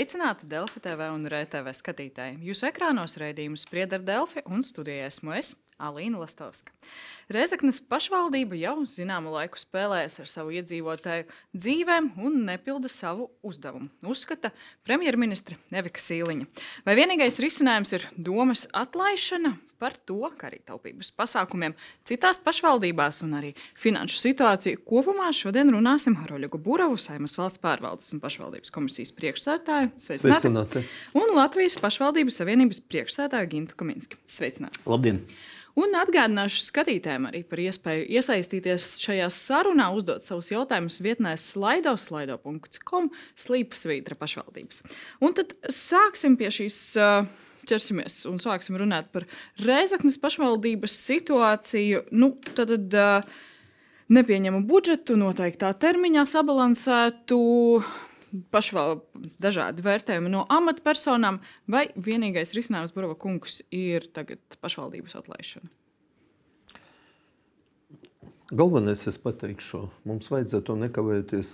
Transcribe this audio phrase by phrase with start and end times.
[0.00, 2.38] Sveicināti Delfi TV un RTV skatītāji.
[2.48, 6.72] Jūsu ekrānos raidījumu sprieda ar Delfi un studijā esmu es, Alīna Lastovska.
[7.28, 14.54] Rezeknas pašvaldība jau zināmu laiku spēlējas ar savu iedzīvotāju dzīvēm un nepilda savu uzdevumu, uzskata
[14.88, 16.48] premjerministra Evika Sīliņa.
[16.88, 19.52] Vai vienīgais risinājums ir domas atlaišana?
[19.80, 21.72] Par to, kā arī taupības pasākumiem
[22.08, 28.12] citās pašvaldībās un arī finanšu situāciju kopumā šodien runāsim ar Oļegu Buravu, Saimas valsts pārvaldes
[28.12, 29.94] un pašvaldības komisijas priekšsētāju.
[29.96, 30.42] Sveicināti!
[30.44, 30.84] Sveicināti.
[31.16, 34.20] Un Latvijas pašvaldības savienības priekšsētāju Gintu Kaminski.
[34.28, 34.84] Sveicināti!
[34.84, 35.24] Labdien!
[35.80, 43.08] Un atgādināšu skatītājiem arī par iespēju iesaistīties šajā sarunā, uzdot savus jautājumus vietnē slaido, slaido.com,
[43.38, 44.82] slīpsvītra pašvaldības.
[45.24, 46.82] Un tad sāksim pie šīs.
[47.70, 49.26] Ķersimies un sāksim runāt par
[49.62, 52.04] Reizeknas pašvaldības situāciju.
[52.12, 53.32] Nu, tad, tad
[54.10, 57.40] nepieņemu budžetu noteiktā termiņā, sabalansētu
[58.54, 59.00] pašval
[59.42, 65.70] dažādi vērtējumi no amatpersonām, vai vienīgais risinājums Burbuļs kungs ir tagad pašvaldības atlaišana?
[68.50, 71.52] Galvenais, es pateikšu, mums vajadzētu nekavēties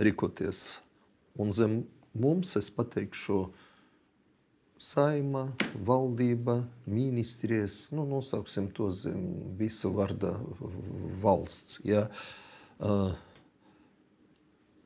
[0.00, 0.60] rīkoties.
[1.40, 1.74] Un zem
[2.16, 3.42] mums, es pateikšu,
[4.80, 5.50] saima,
[5.84, 9.26] valdība, ministrijas, nu, nosauksim to zem
[9.58, 10.32] visu vārda
[11.22, 11.82] valsts.
[11.84, 12.06] Ja?
[12.80, 13.12] Uh,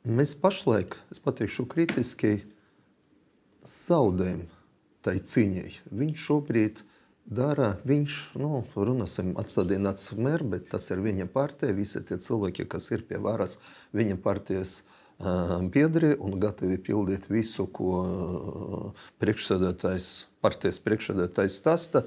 [0.05, 2.43] Mēs pašlaik, es pateikšu kritiski,
[3.65, 4.43] zaudējam
[5.01, 5.71] tai cīņai.
[5.97, 6.83] Viņš šobrīd
[7.25, 11.73] dara, viņš, nu, runāsim, atstādināts mērs, bet tas ir viņa partija.
[11.73, 13.57] Visi tie cilvēki, kas ir pie varas,
[13.97, 22.05] viņa partijas uh, biedri un gatavi pildīt visu, ko priekšsēdētājs, partijas priekšsēdētājs stāsta.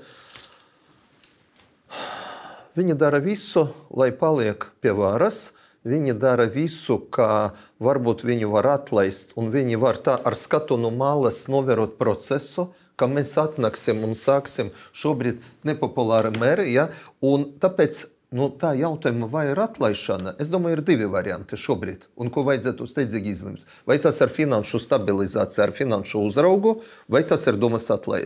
[2.77, 5.54] Viņa dara visu, lai paliek pie varas.
[5.87, 10.92] Viņi dara visu, kā varbūt viņu var atlaist, un viņi var tā ar skatu no
[10.92, 16.65] malas novērot procesu, ka mēs atnāksim un sāksim šobrīd nepopulāra mēra.
[16.67, 16.89] Ja?
[17.23, 18.03] Un tāpēc
[18.36, 22.88] nu, tā jautājuma, vai ir atlaišana, es domāju, ir divi varianti šobrīd, un ko vajadzētu
[22.89, 23.67] steidzīgi izlemt.
[23.88, 26.77] Vai tas ir finanšu stabilizācija ar finanšu uzraugu,
[27.08, 28.23] vai tas ir domas atlai,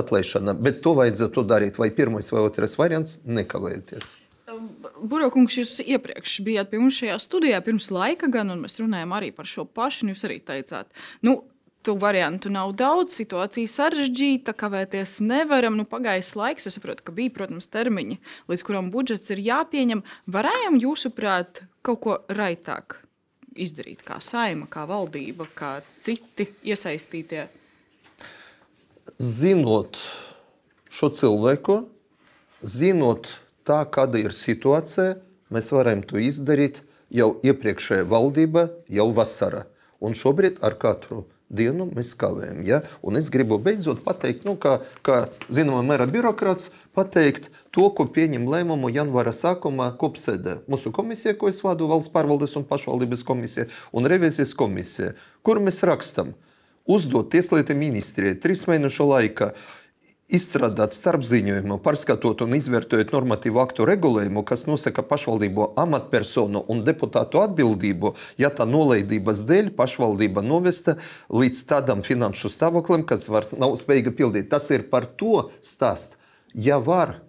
[0.00, 0.56] atlaišana.
[0.60, 4.16] Bet to vajadzētu darīt vai pirmais vai otrais variants, nekavējoties.
[5.00, 9.30] Burokungs, jūs iepriekš bijāt pie mums šajā studijā pirms laika, gan, un mēs runājām arī
[9.32, 10.10] par šo pašu.
[10.10, 10.90] Jūs arī teicāt,
[11.24, 11.38] nu,
[11.80, 15.78] Tu variantu nav daudz, situācija sarežģīta, kavēties nevaram.
[15.80, 18.18] Nu, pagājis laiks, es saprotu, ka bija, protams, termiņi,
[18.52, 20.02] līdz kuram budžets ir jāpieņem.
[20.28, 22.98] Varējām, jūsuprāt, kaut ko raitāk
[23.56, 27.46] izdarīt, kā saima, kā valdība, kā citi iesaistītie?
[29.16, 29.96] Zinot
[30.92, 31.80] šo cilvēku,
[32.60, 33.32] zinot
[33.64, 35.16] tā, kāda ir situācija,
[35.48, 39.64] mēs varam to izdarīt jau iepriekšējā valdība, jau vasarā.
[40.00, 42.62] Un šobrīd ar katru dienu mēs kavējam.
[42.66, 42.80] Ja?
[43.02, 48.46] Un es gribu beidzot pateikt, nu, kā, kā zināmā mērā birokrāts, pateikt to, ko pieņem
[48.50, 50.60] lēmumu janvāra sākumā kopsēdē.
[50.70, 55.12] Mūsu komisija, ko es vadu, valsts pārvaldes un pašvaldības komisija un revizijas komisija,
[55.46, 56.32] kur mēs rakstam,
[56.90, 59.52] uzdot tieslietu ministrijai trīs mēnešu laikā
[60.34, 68.14] izstrādāt starpziņojumu, pārskatot un izvērtējot normatīvu aktu regulējumu, kas nosaka pašvaldību amatpersonu un deputātu atbildību,
[68.40, 70.96] ja tā nolaidības dēļ pašvaldība novesta
[71.30, 74.50] līdz tādam finanšu stāvoklim, kas var, nav spējīga pildīt.
[74.52, 76.16] Tas ir par to stāst.
[76.54, 77.20] Ja var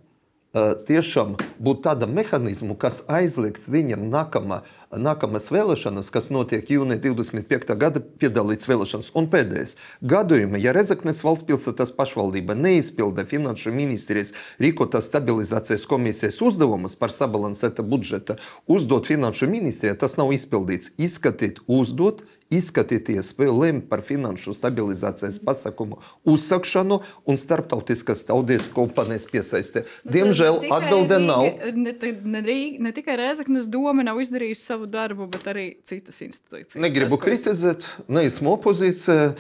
[0.54, 7.76] tiešām būt tāda mehānismu, kas aizliegt viņam nākamā uh, nākamās vēlēšanas, kas notiek jūnija 25.
[7.80, 9.12] gada piedalīts vēlēšanas.
[9.16, 16.98] Un pēdējais gadījums, ja Rezeknes valsts pilsētas pašvaldība neizpilda finanšu ministrijas rīkotās stabilizācijas komisijas uzdevumus
[17.00, 18.38] par sabalansēta budžeta,
[18.68, 20.94] uzdot finanšu ministrijai, tas nav izpildīts.
[21.02, 29.86] Izskatīt, uzdot, izskatīties, lemt par finanšu stabilizācijas pasākumu uzsakšanu un starptautiskas audietu kompānijas piesaisti.
[30.04, 31.48] Nu, Diemžēl atbilde nav.
[31.72, 32.44] Ne, ne,
[32.84, 36.80] ne, tikai Rezeknes doma nav izdarījusi savu savu darbu, bet arī citas institūcijas.
[36.82, 39.34] Negribu tas, kritizēt, neesmu opozīcija,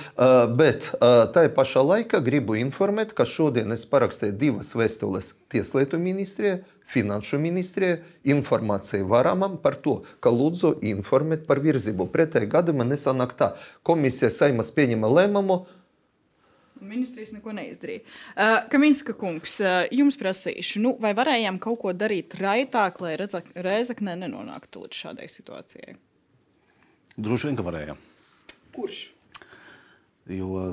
[0.57, 0.91] bet
[1.33, 6.61] tā pašā laikā gribu informēt, ka šodien es parakstīju divas vēstules Tieslietu ministrijai.
[6.91, 8.01] Finanšu ministrijai
[8.33, 12.09] informāciju varamam par to, ka lūdzu informēt par virzību.
[12.11, 13.53] Pretējā gadījumā nesanāk tā.
[13.87, 15.63] Komisija saimas pieņema lēmumu,
[16.81, 18.01] Ministrijas neko neizdarīja.
[18.01, 24.15] Uh, Kaminska kungs, uh, jums prasīšu, nu, vai varējām kaut ko darīt raitāk, lai Reizekne
[24.23, 25.93] nenonāktu līdz šādai situācijai?
[27.21, 28.01] Droši vien, ka varējām.
[28.73, 29.03] Kurš?
[30.31, 30.71] Jo,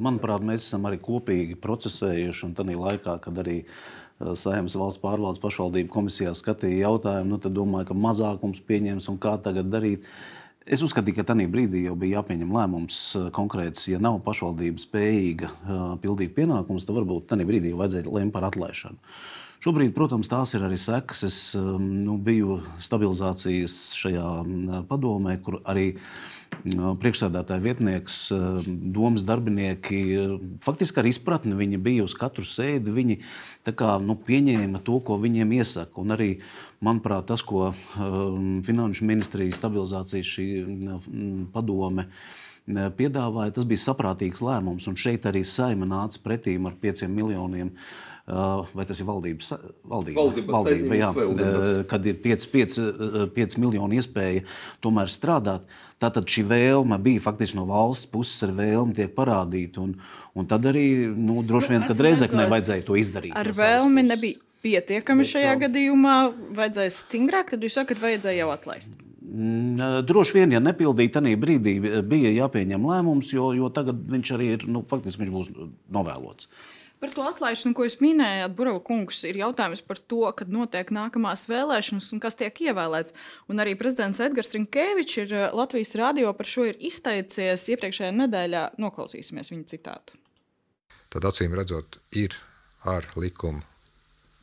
[0.00, 5.42] manuprāt, mēs esam arī kopīgi procesējuši, un tādā laikā, kad arī uh, Saimnes valsts pārvaldes
[5.42, 10.06] pašvaldību komisijā skatīja jautājumu, nu, tad domāju, ka mazākums pieņems un kā tagad darīt.
[10.64, 13.00] Es uzskatīju, ka tajā brīdī jau bija jāpieņem lēmums
[13.36, 13.88] konkrēts.
[13.90, 15.50] Ja nav pašvaldība spējīga
[16.00, 18.96] pildīt pienākumus, tad varbūt tajā brīdī jau vajadzēja lemt par atlaišanu.
[19.64, 21.22] Šobrīd, protams, tās ir arī sekas.
[21.24, 24.26] Es nu, biju stabilizācijas šajā
[24.90, 25.94] padomē, kur arī
[27.00, 28.18] priekšsēdētāja vietnieks,
[28.68, 30.02] domas darbinieki,
[30.64, 32.92] faktiski ar izpratni viņi bija uz katru sēdi.
[32.92, 33.18] Viņi
[33.72, 35.96] kā, nu, pieņēma to, ko viņiem iesaka.
[36.04, 36.30] Un arī,
[36.84, 42.10] manuprāt, tas, ko um, Finanšu ministrijas stabilizācijas šī um, padome
[42.66, 44.88] piedāvāja, tas bija saprātīgs lēmums.
[44.90, 48.04] Un šeit arī saima nāca pretīm ar pieciem miljoniem eiro
[48.72, 49.50] vai tas ir valdības,
[49.84, 51.72] valdība, valdības valdība jā, valdības.
[51.90, 52.78] kad ir 5, 5,
[53.36, 54.46] 5 miljoni iespēja
[54.84, 55.66] tomēr strādāt.
[56.00, 59.84] Tātad šī vēlme bija faktiski no valsts puses ar vēlmi tiek parādīta.
[59.84, 59.94] Un,
[60.34, 63.36] un tad arī nu, droši vien, nu, kad Reizekne vajadzēja to izdarīt.
[63.36, 65.62] Ar vēlmi nebija pietiekami šajā tā...
[65.66, 66.18] gadījumā,
[66.56, 68.94] vajadzēja stingrāk, tad jūs sakat, vajadzēja jau atlaist.
[69.24, 74.54] Mm, droši vien, ja nepildīja, tad brīdī bija jāpieņem lēmums, jo, jo tagad viņš arī
[74.58, 75.52] ir, nu, faktiski viņš būs
[75.96, 76.50] novēlots.
[77.02, 81.42] Par to atlaišanu, ko jūs minējāt, Burbuļs kungs, ir jautājums par to, kad notiek nākamās
[81.50, 83.12] vēlēšanas un kas tiek ievēlēts.
[83.52, 88.64] Un arī prezidents Edgars Rinkēvičs ir Latvijas radio par šo ir izteicies iepriekšējā nedēļā.
[88.80, 90.16] Noklausīsimies viņa citātu.
[91.12, 92.38] Tad acīm redzot, ir
[92.88, 93.60] ar likumu.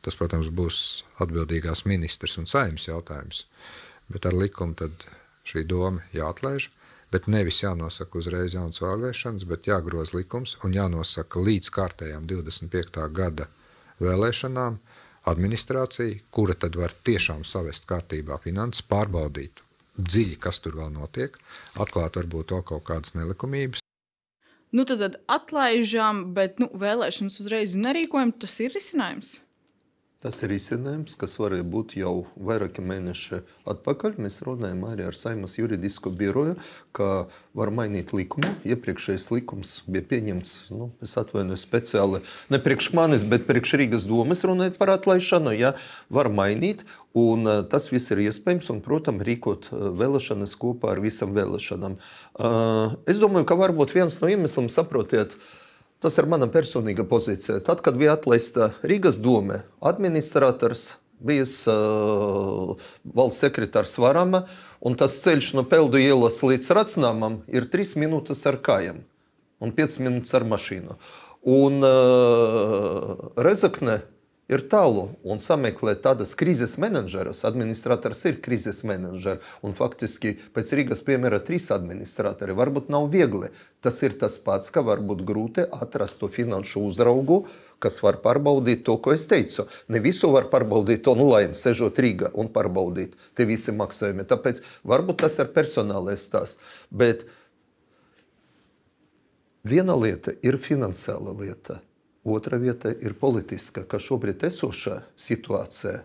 [0.02, 0.78] Tas, protams, būs
[1.22, 3.44] atbildīgās ministrs un saimnes jautājums,
[4.10, 4.90] bet ar likumu
[5.46, 6.70] šī doma jāatlaiž
[7.12, 13.04] bet nevis jānosaka uzreiz jaunas vēlēšanas, bet jāgroza likums un jānosaka līdz kārtējām 25.
[13.12, 13.48] gada
[14.00, 14.78] vēlēšanām
[15.30, 19.60] administrācija, kura tad var tiešām savest kārtībā finanses, pārbaudīt
[20.00, 21.36] dziļi, kas tur vēl notiek,
[21.84, 23.84] atklāt varbūt to kaut kādas nelikumības.
[24.72, 28.32] Nu, tad, tad atlaižam, bet nu, vēlēšanas uzreiz nerīkojam.
[28.40, 29.34] Tas ir risinājums.
[30.22, 33.40] Tas ir izcinājums, kas varēja būt jau vairāki mēneši
[33.72, 34.20] atpakaļ.
[34.22, 36.52] Mēs runājam arī ar Saimas juridisko biroju,
[36.94, 37.08] ka
[37.58, 38.52] var mainīt likumu.
[38.62, 42.20] Iepriekšējais likums bija pieņemts, nu, es atvainojos speciāli
[42.54, 45.56] ne priekš manis, bet priekš Rīgas domas runājot par atlaišanu.
[45.58, 45.72] Ja,
[46.06, 46.84] var mainīt,
[47.18, 51.98] un uh, tas viss ir iespējams, un, protams, rīkot uh, vēlēšanas kopā ar visam vēlēšanām.
[52.38, 55.58] Uh, es domāju, ka varbūt viens no iemesliem saprotiet, uh,
[56.02, 57.60] Tas ir mana personīga pozīcija.
[57.62, 62.72] Tad, kad bija atlaista Rīgas doma, administrators bija uh,
[63.14, 64.46] valsts sekretārs Varama,
[64.82, 69.04] un tas ceļš no Peldu ielas līdz Racnāmam ir 3 minūtes ar kājām
[69.62, 70.98] un 5 minūtes ar mašīnu.
[71.52, 74.00] Un uh, Rezakne
[74.52, 77.42] ir tālu un sameklēt tādas krīzes menedžeras.
[77.48, 82.56] Administrators ir krīzes menedžers, un faktiski pēc Rīgas piemēra trīs administratori.
[82.56, 83.50] Varbūt nav viegli.
[83.82, 87.42] Tas ir tas pats, ka varbūt grūti atrast to finanšu uzraugu,
[87.82, 89.66] kas var pārbaudīt to, ko es teicu.
[89.90, 94.28] Ne visu var pārbaudīt online, sežot Rīgā un pārbaudīt te visi maksājumi.
[94.30, 96.62] Tāpēc varbūt tas ir personālais stāsts.
[96.90, 97.26] Bet
[99.66, 101.82] viena lieta ir finansiāla lieta.
[102.24, 106.04] Otra vieta ir politiska, ka šobrīd esošā situācija,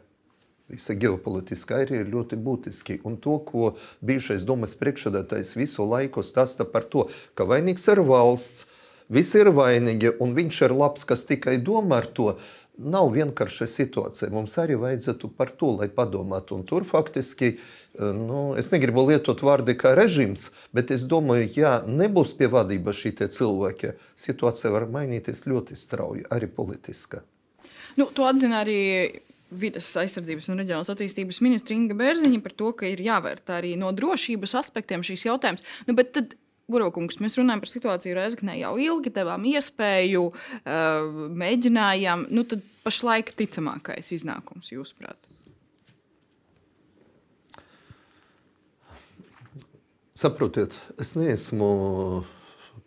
[0.68, 2.98] visa ģeopolitiskā arī ir ļoti būtiski.
[3.06, 7.06] Un to, ko bijušais domas priekšsēdētājs visu laiku stāsta par to,
[7.38, 8.66] ka vainīgs ir valsts,
[9.14, 12.34] visi ir vainīgi un viņš ir labs, kas tikai domā ar to,
[12.78, 14.30] nav vienkārša situācija.
[14.34, 16.58] Mums arī vajadzētu par to, lai padomātu.
[16.58, 21.74] Un tur faktiski, eh, nu, es negribu lietot vārdu kā režīms, bet es domāju, ja
[21.88, 27.24] nebūs pie vadības šī cilvēki, situācija var mainīties ļoti strauji, arī politiska.
[27.98, 32.90] Nu, to atzina arī vidas aizsardzības un reģionālās attīstības ministra Inga Bērziņa par to, ka
[32.90, 35.64] ir jāvērtē arī no drošības aspektiem šīs jautājums.
[35.88, 36.36] Nu, bet tad
[36.68, 42.26] Burbuļkungs, mēs runājam par situāciju Reizeknē jau ilgi, devām iespēju, uh, mēģinājām.
[42.36, 45.16] Nu, tad pašlaik ticamākais iznākums, jūsuprāt?
[50.18, 51.70] Saprotiet, es neesmu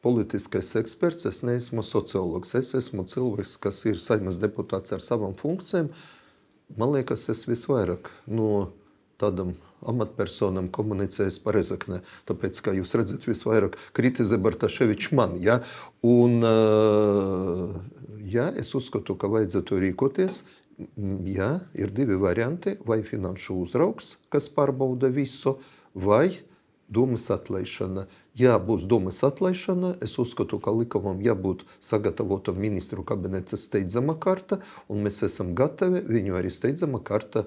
[0.04, 2.56] politiskais eksperts, es neesmu sociologs.
[2.58, 5.92] Es esmu cilvēks, kas ir saimnes deputāts ar savām funkcijām.
[6.76, 8.72] Man liekas, es visvairāk no
[9.20, 9.54] tādam
[9.86, 12.00] amatpersonām komunicējis par Rezekne.
[12.28, 15.36] Tāpēc, kā jūs redzat, visvairāk kritizē Bartaševičs man.
[15.40, 15.60] Ja?
[16.04, 16.40] Un,
[18.28, 20.42] ja, es uzskatu, ka vajadzētu rīkoties.
[21.28, 22.76] Ja, ir divi varianti.
[22.88, 25.58] Vai finanšu uzraugs, kas pārbauda visu,
[25.94, 26.40] vai
[26.90, 28.06] domas atlaišana.
[28.38, 35.02] Ja būs domas atlaišana, es uzskatu, ka likumam jābūt sagatavotam ministru kabineta steidzama kārta, un
[35.06, 37.46] mēs esam gatavi viņu arī steidzama kārta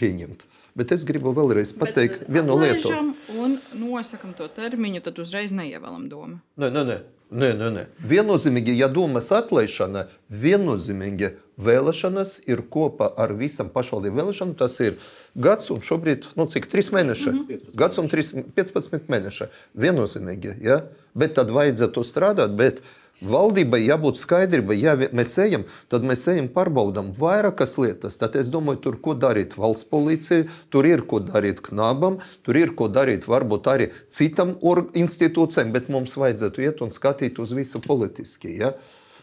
[0.00, 0.46] pieņemt.
[0.78, 2.92] Bet es gribu vēlreiz pateikt Bet, vienu lietu.
[3.36, 6.40] Un nosakām to termiņu, tad uzreiz neievēlam domu.
[6.60, 7.00] Nē, nē, nē.
[7.30, 7.82] Nē, nē, nē.
[8.10, 11.28] Viennozīmīgi, ja domas atlaišana, viennozīmīgi
[11.62, 14.56] vēlēšanas ir kopā ar visam pašvaldību vēlēšanām.
[14.58, 14.96] Tas ir
[15.38, 17.30] gads un šobrīd, nu, cik 3 mēneši?
[17.30, 17.76] Mm -hmm.
[17.78, 19.46] Gads un 3, 15 mēneši.
[19.78, 20.80] Viennozīmīgi, ja?
[21.14, 22.56] bet tad vajadzētu strādāt.
[22.56, 22.82] Bet
[23.20, 28.16] Valdībai jābūt skaidrībai, ja mēs ejam, tad mēs ejam pārbaudām vairākas lietas.
[28.20, 32.72] Tad es domāju, tur ko darīt valsts policijai, tur ir ko darīt knabam, tur ir
[32.78, 34.54] ko darīt varbūt arī citam
[34.96, 38.56] institūcijam, bet mums vajadzētu iet un skatīt uz visu politiski.
[38.62, 38.72] Ja?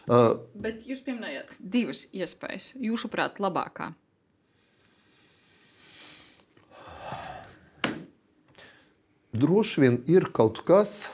[0.06, 2.70] Uh, bet jūs pieminējāt divas iespējas.
[2.78, 3.90] Jūsuprāt, labākā?
[9.38, 11.08] Droši vien ir kaut kas,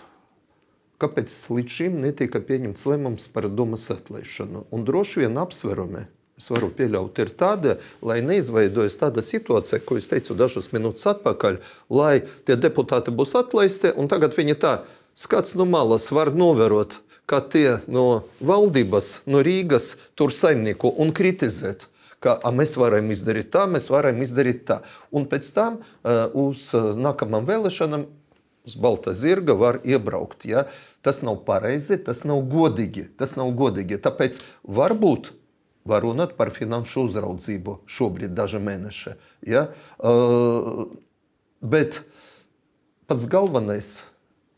[1.03, 4.67] kāpēc līdz šim netika pieņemts lēmums par domas atlaišanu.
[4.75, 6.05] Un droši vien apsverumi,
[6.39, 11.61] es varu pieļaut, ir tāda, lai neizveidojas tāda situācija, ko es teicu dažas minūtes atpakaļ,
[11.91, 14.77] lai tie deputāti būs atlaisti, un tagad viņi tā
[15.15, 21.89] skats no malas var novērot, kā tie no valdības, no Rīgas tur saimnieku un kritizēt
[22.25, 24.81] ka a, mēs varam izdarīt tā, mēs varam izdarīt tā.
[25.15, 28.07] Un pēc tam uh, uz uh, nākamām vēlēšanām
[28.65, 30.45] uz balta zirga var iebraukt.
[30.49, 30.67] Ja?
[31.05, 33.09] Tas nav pareizi, tas nav godīgi.
[33.19, 34.01] Tas nav godīgi.
[34.03, 35.33] Tāpēc varbūt
[35.89, 39.17] var runāt par finanšu uzraudzību šobrīd, daži mēneši.
[39.49, 39.67] Ja?
[39.99, 40.87] Uh,
[41.61, 42.01] bet
[43.09, 43.99] pats galvenais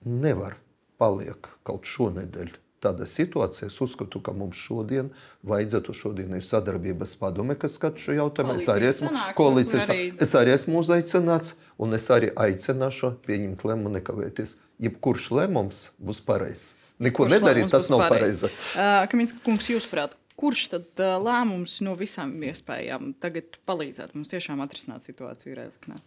[0.06, 0.54] nevar
[1.02, 2.54] paliek kaut šonadēļ
[2.84, 3.68] tāda situācija.
[3.70, 5.10] Es uzskatu, ka mums šodien
[5.46, 8.56] vajadzētu, šodien ir sadarbības padome, kas skata šo jautājumu.
[8.60, 10.08] Es arī esmu, koalīcijas, arī...
[10.26, 14.56] es arī esmu uzaicināts, un es arī aicināšu pieņemt lēmumu nekavēties.
[14.82, 16.74] Jebkurš lēmums būs pareizs.
[17.02, 18.48] Neko kurš nedarīt, tas nav pareizi.
[18.48, 24.62] Uh, Kaminska kungs, jūsuprāt, kurš tad uh, lēmums no visām iespējām tagad palīdzētu mums tiešām
[24.64, 26.00] atrisināt situāciju Reizeknē?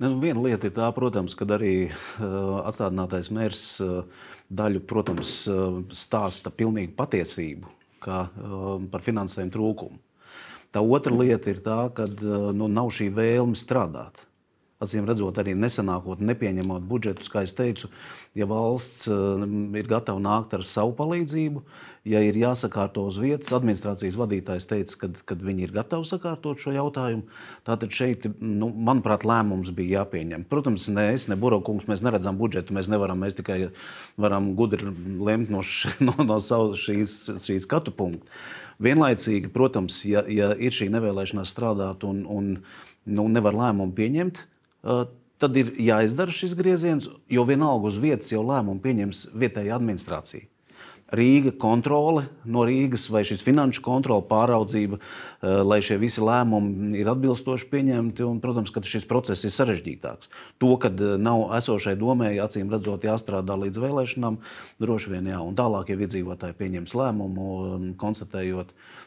[0.00, 5.36] Ne, nu, viena lieta ir tā, protams, kad arī uh, atstādinātais mērs uh, daļu, protams,
[5.48, 7.70] uh, stāsta pilnīgi patiesību
[8.04, 10.00] kā, uh, par finansējumu trūkumu.
[10.74, 14.26] Tā otra lieta ir tā, ka uh, nu, nav šī vēlme strādāt.
[14.82, 17.88] Acīm redzot, arī nesanākot, nepieņemot budžetu, kā jau teicu,
[18.34, 19.44] ja valsts uh,
[19.78, 21.60] ir gatava nākt ar savu palīdzību,
[22.10, 27.22] ja ir jāsakārto uz vietas, administrācijas vadītājs teica, ka, viņi ir gatavi sakārtot šo jautājumu.
[27.68, 30.42] Tātad šeit, nu, manuprāt, lēmums bija jāpieņem.
[30.50, 33.60] Protams, ne es, ne Burokungs, mēs neredzam budžetu, mēs nevaram, mēs tikai
[34.20, 34.90] varam gudri
[35.22, 37.14] lemt no, š, no, no savas šīs,
[37.46, 38.26] šīs skatu punkta.
[38.82, 42.50] Vienlaicīgi, protams, ja, ja ir šī nevēlēšanās strādāt un, un
[43.06, 44.42] nu, nevar lēmumu pieņemt,
[44.84, 50.48] tad ir jāizdara šis grieziens, jo vienalga uz vietas jau lēmumu pieņems vietējā administrācija.
[51.14, 54.98] Rīga kontrole no Rīgas vai šis finanšu kontrole, pāraudzība,
[55.42, 58.26] lai šie visi lēmumi ir atbilstoši pieņemti.
[58.26, 60.30] Un, protams, ka šis process ir sarežģītāks.
[60.62, 60.90] To, ka
[61.20, 64.40] nav esošai domai, acīm redzot, jāstrādā līdz vēlēšanām,
[64.82, 65.40] droši vien jā.
[65.44, 67.48] Un tālāk, ja iedzīvotāji pieņems lēmumu,
[68.00, 69.04] konstatējot, uh,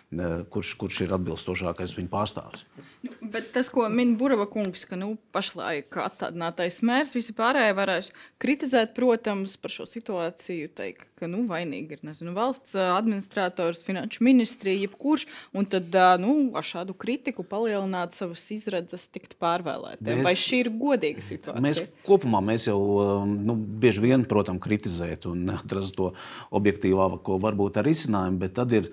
[0.50, 2.64] kurš, kurš ir atbilstošākais viņa pārstāvis.
[3.04, 8.12] Nu, bet tas, ko min Burava kungs, ka nu, pašlaik atstādinātais mērs, visi pārējie varēs
[8.40, 14.80] kritizēt, protams, par šo situāciju, teikt, ka nu, vainīgi ir nezinu, valsts administrators, finanšu ministrija,
[14.86, 20.22] jebkurš, un tad nu, ar šādu kritiku palielināt savas izredzes tikt pārvēlētiem.
[20.22, 21.64] Mēs, Vai šī ir godīga situācija?
[21.64, 22.80] Mēs kopumā mēs jau
[23.28, 26.14] nu, bieži vien, protams, kritizēt un atrast to
[26.58, 28.92] objektīvāko varbūt ar risinājumu, bet tad ir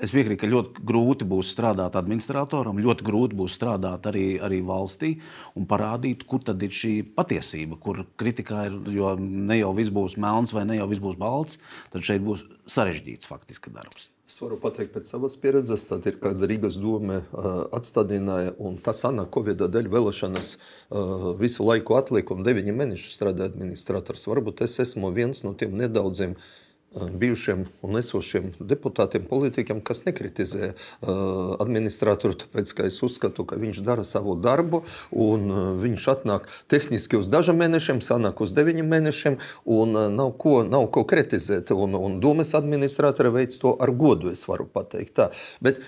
[0.00, 5.18] Es piekrītu, ka ļoti grūti būs strādāt administratoram, ļoti grūti būs strādāt arī, arī valstī
[5.58, 8.78] un parādīt, kur tad ir šī patiesība, kur kritikā ir.
[8.96, 11.60] Jo ne jau viss būs melns vai ne jau viss būs balts,
[11.92, 14.08] tad šeit būs sarežģīts faktiski darbs.
[14.32, 19.04] Es varu pateikt pēc savas pieredzes, tad ir, kad Rīgas doma uh, atstādināja, un tas
[19.04, 24.24] Anna Covid dēļ vēlēšanas uh, visu laiku atlika, un deviņi mēneši strādāja administrators.
[24.30, 26.50] Varbūt es esmu viens no tiem nedaudziem uh,
[26.94, 30.72] bijušiem un esošiem deputātiem, politiķiem, kas nekritizē
[31.02, 35.48] administratoru, tāpēc ka es uzskatu, ka viņš dara savu darbu, un
[35.82, 41.06] viņš atnāk tehniski uz dažiem mēnešiem, sanāk uz deviņiem mēnešiem, un nav ko, nav ko
[41.08, 41.72] kritizēt.
[41.72, 45.14] Un, un domas administratori veids to ar godu, es varu pateikt.
[45.16, 45.30] Tā.
[45.64, 45.80] Bet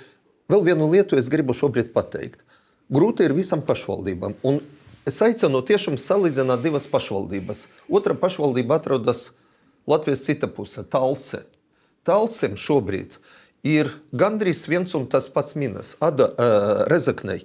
[0.51, 2.45] vēl vienu lietu es gribu šobrīd pateikt.
[2.93, 4.37] Grūti ir visam pašvaldībām.
[4.45, 4.61] Un
[5.09, 7.67] es aicinu tiešām salīdzināt divas pašvaldības.
[7.93, 9.31] Otra pašvaldība atrodas
[9.87, 11.45] Latvijas cita puse- Talse.
[12.05, 13.19] Talsem šobrīd
[13.65, 15.97] ir gandrīz viens un tas pats minus.
[16.01, 17.45] Ada uh, Rezaknei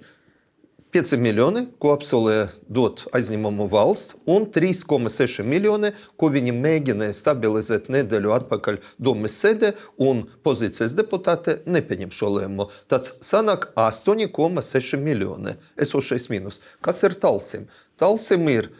[0.90, 8.32] 5 miljoni, ko apsolīja dot aizņemumu valsts, un 3,6 miljoni, ko viņi mēģināja stabilizēt nedēļu
[8.34, 9.70] atpakaļ domas sēdē,
[10.02, 12.66] un pozīcijas deputāte nepieņem šo lēmumu.
[12.90, 16.58] Tad sanāk 8,6 miljoni esošais mīnus.
[16.82, 17.68] Kas ir talsim?
[18.00, 18.72] Talsim ir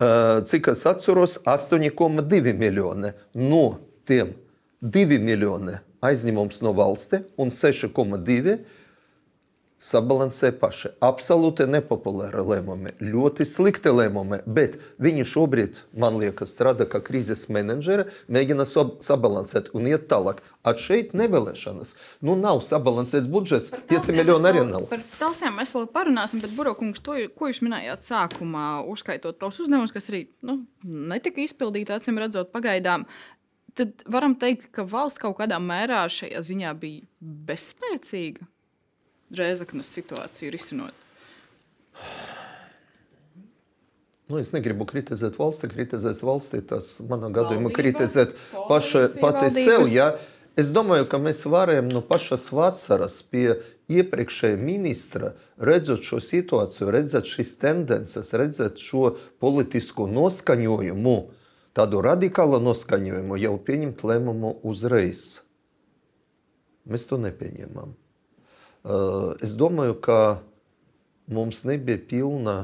[0.00, 3.64] cik es atceros, 8,2 miljoni no
[4.08, 4.32] tiem
[4.80, 8.56] 2 miljoni aizņemums no valsts un 6,2
[9.80, 10.92] sabalansē paši.
[11.04, 18.06] Absolūti nepopulāri lēmumi, ļoti slikti lēmumi, bet viņi šobrīd, man liekas, strādā kā krīzes menedžeri,
[18.28, 20.44] mēģina sabalansēt un iet tālāk.
[20.60, 21.94] At šeit nevēlēšanas.
[22.26, 24.84] Nu, nav sabalansēts budžets, 5 miljoni arī nav.
[24.92, 29.96] Par tausiem mēs vēl parunāsim, bet Burokungs, to, ko jūs minējāt sākumā, uzskaitot tos uzdevumus,
[29.96, 33.08] kas arī nu, netika izpildīti, acīm redzot, pagaidām.
[33.78, 37.06] Tad varam teikt, ka valsts kaut kādā mērā šajā ziņā bija
[37.48, 38.44] bezspēcīga.
[39.30, 41.06] Rēzaknas situāciju risinot?
[44.30, 46.60] Nu, es negribu kritizēt valsti, kritizēt valsti.
[46.66, 48.36] Tas manā gadījumā kritizēt
[48.68, 49.88] paša, pati sev.
[49.90, 50.12] Ja?
[50.58, 53.56] Es domāju, ka mēs varējām no pašas vasaras pie
[53.90, 61.16] iepriekšējā ministra redzēt šo situāciju, redzēt šīs tendences, redzēt šo politisko noskaņojumu,
[61.74, 65.40] tādu radikālu noskaņojumu, jau pieņemt lēmumu uzreiz.
[66.90, 67.94] Mēs to nepieņemam.
[68.84, 70.18] Es domāju, ka
[71.28, 72.56] mums nebija pilna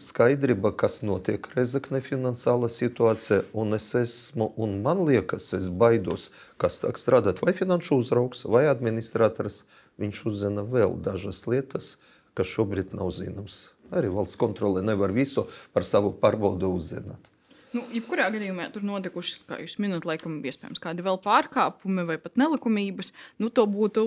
[0.00, 6.80] skaidrība, kas notiek Rezekne finansiāla situācija, un es esmu, un man liekas, es baidos, kas
[6.82, 9.62] tā strādāt vai finanšu uzraugs, vai administrators,
[10.02, 11.98] viņš uzzina vēl dažas lietas,
[12.34, 13.68] kas šobrīd nav zināmas.
[13.94, 17.33] Arī valsts kontrole nevar visu par savu pārbaudu uzzināt.
[17.74, 22.38] Nu, jebkurā gadījumā tur notikušas, kā jūs minat, laikam, iespējams, kādi vēl pārkāpumi vai pat
[22.38, 23.10] nelikumības.
[23.42, 24.04] Nu, to būtu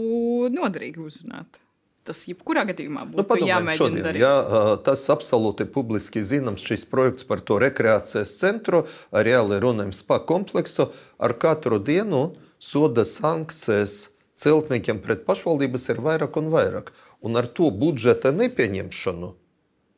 [0.53, 1.59] noderīgi uzzināt.
[2.07, 4.23] Tas jebkurā gadījumā būtu nu, padomājiet, jāmēģina šodien, darīt.
[4.23, 10.87] Jā, tas absolūti publiski zināms, šis projekts par to rekreācijas centru, reāli runājam spa kompleksu,
[11.19, 12.29] ar katru dienu
[12.63, 14.05] soda sankcijas
[14.39, 16.93] celtniekiem pret pašvaldības ir vairāk un vairāk.
[17.27, 19.33] Un ar to budžeta nepieņemšanu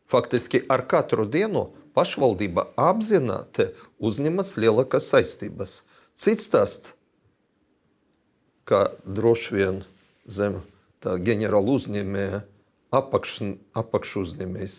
[0.09, 1.67] faktiski ar katru dienu
[1.99, 5.81] pašvaldība apzināti uzņemas lielākas saistības.
[6.15, 6.95] Cits stāsts,
[8.63, 9.83] ka droši vien
[10.29, 10.61] zem
[11.03, 12.43] tā ģenerāla uzņēmēja
[12.95, 13.39] apakš,
[13.77, 14.75] apakšuzņēmējs,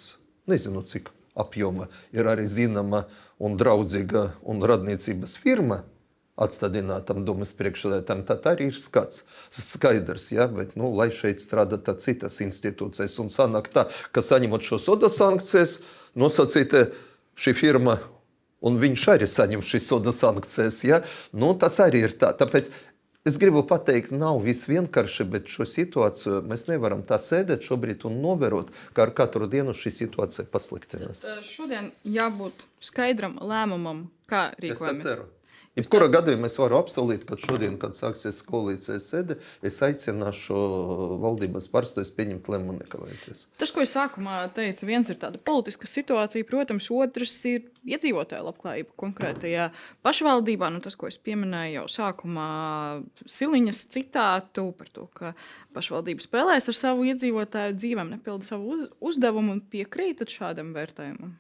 [0.50, 3.04] nezinu cik apjoma, ir arī zināma
[3.40, 5.82] un draudzīga un radniecības firma,
[6.40, 9.26] atstādinātam domas priekšsēdētājam, tad arī ir skats.
[9.52, 14.80] Skaidrs, ja, bet, nu, lai šeit strādā citas institūcijas un sanāk tā, ka saņemot šo
[14.80, 15.80] soda sankcijas,
[16.16, 16.86] nosacīta
[17.40, 17.96] šī firma,
[18.60, 20.84] un viņš arī saņem šīs soda sankcijas.
[20.84, 21.02] Ja?
[21.32, 22.32] Nu, tas arī ir tā.
[22.36, 22.70] Tāpēc
[23.28, 28.20] es gribu pateikt, nav viss vienkārši, bet šo situāciju mēs nevaram tā sēdēt šobrīd un
[28.24, 31.24] novērot, kā ar katru dienu šī situācija pasliktinās.
[31.26, 35.39] Tad, šodien jābūt skaidram lēmumam, kā rīkojamies.
[35.78, 40.56] Jebkurā gadījumā es varu apsolīt, ka šodien, kad sāksies koalīcijas sēde, es aicināšu
[41.22, 43.44] valdības pārstāvjus pieņemt lēmumu nekavēties.
[43.60, 48.96] Tas, ko es sākumā teicu, viens ir tāda politiska situācija, protams, otrs ir iedzīvotāju labklājība
[48.98, 49.68] konkrētajā
[50.02, 50.72] pašvaldībā.
[50.74, 52.48] Nu, tas, ko es pieminēju jau sākumā,
[53.30, 55.36] Siliņas citātu par to, ka
[55.76, 61.38] pašvaldība spēlēs ar savu iedzīvotāju dzīvēm, nepilda savu uz uzdevumu un piekrītat šādam vērtējumam.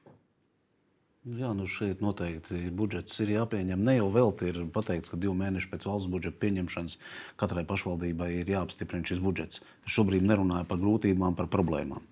[1.30, 3.82] Jā, nu šeit noteikti budžets ir jāpieņem.
[3.86, 6.96] Ne jau vēl ir pateikts, ka divu mēnešu pēc valsts budžeta pieņemšanas
[7.38, 9.60] katrai pašvaldībai ir jāapstiprina šis budžets.
[9.86, 12.02] Es šobrīd nerunāju par grūtībām, par problēmām.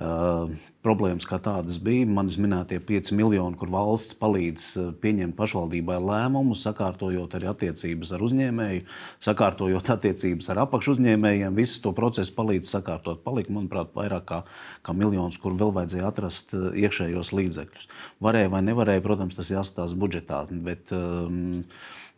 [0.00, 0.52] Uh,
[0.84, 2.08] problēmas kā tādas bija.
[2.08, 8.24] Manis minētie 5 miljoni, kur valsts palīdz uh, pieņemt pašvaldībai lēmumu, sakārtojot arī attiecības ar
[8.26, 8.82] uzņēmēju,
[9.26, 11.56] sakārtojot attiecības ar apakšuzņēmējiem.
[11.60, 13.22] Visu to procesu palīdz sakārtot.
[13.26, 14.42] Palika, manuprāt, vairāk kā,
[14.86, 17.88] kā miljons, kur vēl vajadzēja atrast uh, iekšējos līdzekļus.
[18.24, 20.46] Varēja vai nevarēja, protams, tas jāstāsta budžetā.
[20.64, 21.64] Bet, um,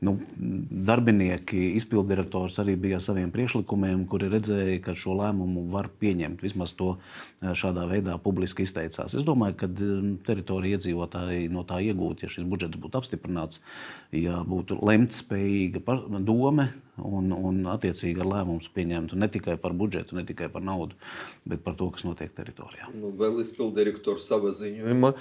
[0.02, 0.16] Nu,
[0.82, 6.42] darbinieki, izpilddirektors arī bija ar saviem priekšlikumiem, kuri redzēja, ka šo lēmumu var pieņemt.
[6.42, 9.16] Vismaz to eh, šādā veidā publiski izteicās.
[9.16, 13.62] Es domāju, ka mm, teritorija iedzīvotāji no tā iegūtu, ja šis budžets būtu apstiprināts,
[14.12, 15.82] ja būtu lemtspējīga
[16.20, 16.68] doma
[17.00, 20.96] un, un attiecīgi ar lēmumus pieņemtu ne tikai par budžetu, ne tikai par naudu,
[21.48, 22.90] bet par to, kas notiek teritorijā.
[22.92, 25.12] Nu, vēl izpilddirektors savā ziņojumā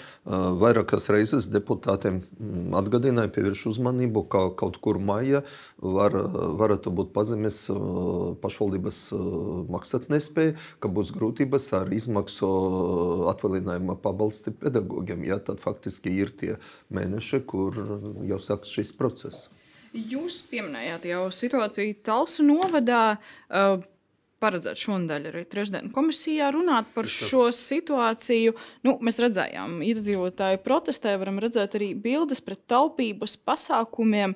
[0.61, 5.43] vairākas reizes deputātiem mm, atgādināja, pievērš uzmanību, ka kaut kur maija
[5.79, 6.17] var,
[6.59, 7.63] varētu būt pazemes
[8.43, 8.99] pašvaldības
[9.71, 12.51] maksāt nespēja, ka būs grūtības ar izmaksu
[13.31, 15.23] atvaļinājuma pabalsti pedagogiem.
[15.29, 16.57] Ja, tad faktiski ir tie
[16.91, 17.79] mēneši, kur
[18.27, 19.47] jau sāks šis process.
[19.91, 23.17] Jūs pieminējāt jau situāciju Talsu novadā.
[23.51, 23.81] Uh,
[24.41, 28.55] paredzēt šonadēļ arī trešdienas komisijā runāt par šo situāciju.
[28.87, 34.35] Nu, mēs redzējām, iedzīvotāju protestē, varam redzēt arī bildes pret taupības pasākumiem.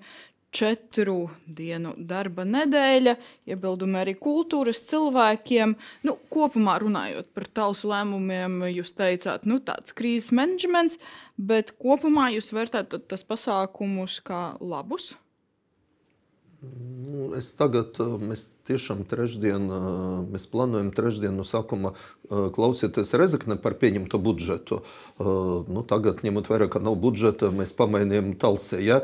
[0.55, 3.15] Četru dienu darba nedēļa,
[3.51, 5.73] iebildumi arī kultūras cilvēkiem.
[6.07, 11.01] Nu, kopumā runājot par tālu lēmumiem, jūs teicāt, nu, tāds krīzes menedžments,
[11.35, 15.11] bet kopumā jūs vērtējat tos pasākumus kā labus?
[17.05, 19.69] Nu, es tagad, mēs tiešām trešdien,
[20.33, 21.93] mēs plānojam trešdienu no sākuma
[22.27, 24.81] klausīties Rezekne par pieņemto budžetu.
[25.19, 28.81] Nu, tagad, ņemot vērā, ka nav budžeta, mēs pamainījām talsē.
[28.83, 29.01] Ja?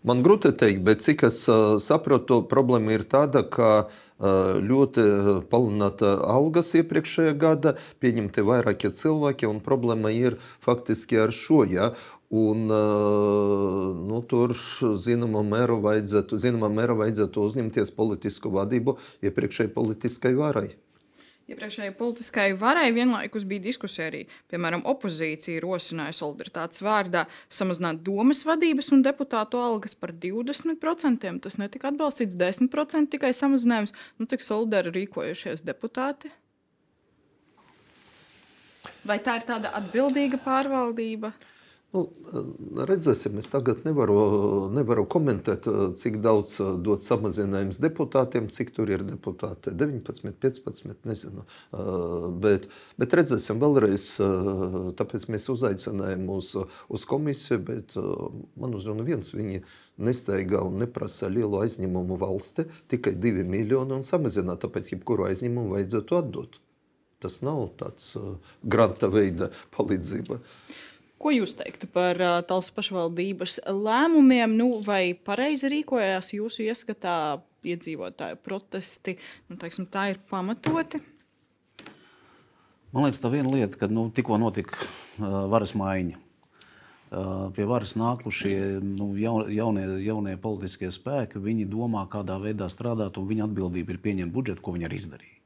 [0.00, 1.42] Man grūti teikt, bet cik es
[1.84, 5.04] saprotu, problēma ir tāda, ka ļoti
[5.52, 7.74] palielināta algas iepriekšējā gada,
[8.04, 11.62] pieņemti vairākie cilvēki, un problēma ir faktiski ar šo.
[11.68, 11.92] Ja?
[12.30, 14.52] Un, nu, tur
[15.02, 18.94] zināmā mērā vajadzētu, zināmā mērā vajadzētu uzņemties politisku vadību
[19.26, 20.68] iepriekšējai politiskai varai.
[21.50, 24.20] Iepriekšējai politiskai varai vienlaikus bija diskusija arī,
[24.52, 31.34] piemēram, opozīcija rosināja solidaritātes vārdā samazināt domas vadības un deputātu algas par 20%.
[31.42, 33.96] Tas netika atbalstīts 10% tikai samazinājums.
[34.22, 36.30] Nu, cik solidāri rīkojušies deputāti?
[39.02, 41.32] Vai tā ir tāda atbildīga pārvaldība?
[41.90, 42.04] Nu,
[42.86, 44.16] redzēsim, es tagad nevaru,
[44.70, 45.64] nevaru komentēt,
[45.98, 46.52] cik daudz
[46.86, 49.72] dod samazinājums deputātiem, cik tur ir deputāti.
[49.74, 51.42] 19, 15, nezinu.
[52.44, 54.04] Bet, bet redzēsim vēlreiz,
[55.00, 56.52] tāpēc mēs uzaicinājām uz,
[56.94, 59.64] uz komisiju, bet man uzruna viens, viņi
[59.98, 66.20] nesteigā un neprasa lielu aizņemumu valsti, tikai 2 miljoni un samazināt, tāpēc jebkuru aizņemumu vajadzētu
[66.22, 66.62] atdot.
[67.20, 68.14] Tas nav tāds
[68.62, 70.38] granta veida palīdzība.
[71.20, 74.54] Ko jūs teiktu par uh, Talsas pašvaldības lēmumiem?
[74.56, 77.14] Nu, vai pareizi rīkojās jūsu ieskatā
[77.68, 79.18] iedzīvotāju protesti?
[79.50, 81.02] Nu, teiksim, tā ir pamatoti.
[82.90, 86.16] Man liekas, tā viena lieta, kad nu, tikko notika uh, varas maiņa.
[87.10, 93.28] Uh, pie varas nākušie nu, jaunie, jaunie politiskie spēki, viņi domā, kādā veidā strādāt, un
[93.28, 95.39] viņa atbildība ir pieņemt budžetu, ko viņi arī izdarīja.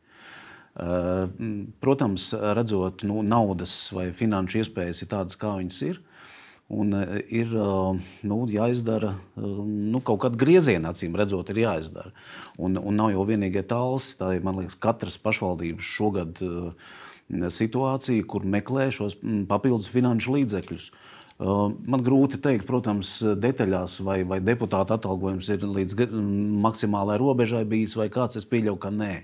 [0.75, 6.01] Protams, redzot nu, naudas vai finanšu iespējas, ir tādas, kā viņas ir.
[6.75, 6.97] Un
[7.29, 7.51] ir
[8.25, 12.11] nu, jāizdara nu, kaut kāda grieziena, acīm redzot, ir jāizdara.
[12.59, 16.41] Un, un nav jau vienīgie tāls, tā ir liekas, katras pašvaldības šogad
[17.55, 20.89] situācija, kur meklē šos papildus finanšu līdzekļus.
[21.39, 26.09] Man grūti pateikt, protams, detaļās, vai, vai deputāta atalgojums ir līdz
[26.65, 29.15] maksimālajai robežai bijis, vai kāds es pieļauju, ka nē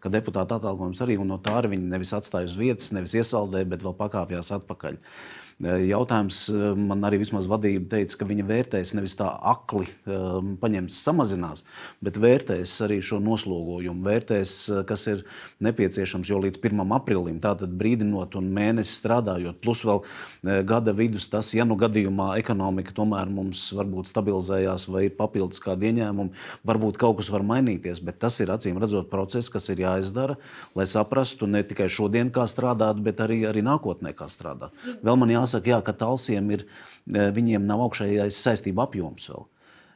[0.00, 3.86] ka deputāta atalgojums arī no tā arī viņi nevis atstāja uz vietas, nevis iesaldēja, bet
[3.86, 5.00] vēl pakāpjas atpakaļ.
[5.62, 10.24] Eh, jautājums eh, man arī vismaz vadība teica, ka viņa vērtēs nevis tā akli eh,
[10.58, 11.62] paņems, samazinās,
[12.02, 14.54] bet vērtēs arī šo noslogojumu, vērtēs,
[14.88, 15.22] kas ir
[15.62, 16.82] nepieciešams, jo līdz 1.
[16.98, 20.02] aprīlim, tātad brīdinot un mēnesi strādājot, plus vēl
[20.66, 25.92] gada vidus, tas, ja nu gadījumā ekonomika tomēr mums varbūt stabilizējās vai ir papildus kādi
[25.92, 26.34] ieņēmumi,
[26.66, 30.36] varbūt kaut kas var mainīties, bet tas ir acīm redzot process, kas ir jāizdara,
[30.74, 34.74] lai saprastu ne tikai šodien, kā strādāt, bet arī, arī nākotnē, kā strādāt.
[35.04, 39.44] Vēl man jā jāsaka, jā, ka talsiem ir, e, viņiem nav augšējais saistību apjoms vēl.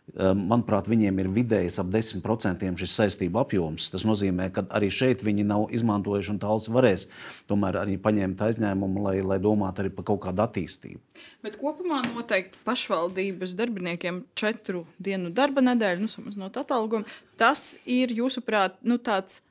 [0.09, 3.91] E, manuprāt, viņiem ir vidējais ap 10% šis saistību apjoms.
[3.93, 7.09] Tas nozīmē, ka arī šeit viņi nav izmantojuši un tāls varēs
[7.51, 11.01] tomēr arī paņemt aizņēmumu, lai, lai domātu arī par kaut kādu attīstību.
[11.45, 17.09] Bet kopumā noteikti pašvaldības darbiniekiem četru dienu darba nedēļu, nu, samazinot atalgojumu,
[17.41, 19.43] tas ir jūsuprāt nu, tāds